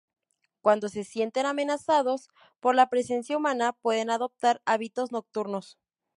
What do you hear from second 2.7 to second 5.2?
la presencia humana, pueden adoptar hábitos